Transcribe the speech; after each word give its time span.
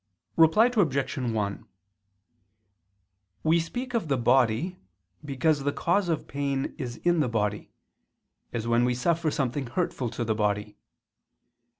Reply 0.35 0.71
Obj. 0.75 1.15
1: 1.17 1.65
We 3.43 3.59
speak 3.59 3.93
of 3.93 4.07
the 4.07 4.17
body, 4.17 4.79
because 5.23 5.61
the 5.61 5.71
cause 5.71 6.09
of 6.09 6.27
pain 6.27 6.73
is 6.79 6.97
in 7.03 7.19
the 7.19 7.29
body: 7.29 7.71
as 8.51 8.67
when 8.67 8.83
we 8.83 8.95
suffer 8.95 9.29
something 9.29 9.67
hurtful 9.67 10.09
to 10.09 10.25
the 10.25 10.33
body. 10.33 10.79